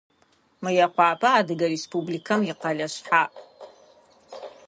Мыекъуапэ 0.63 1.27
Адыгэ 1.39 1.67
Республикэм 1.73 2.39
икъэлэ 2.51 2.87
шъхьаӏ. 2.93 3.35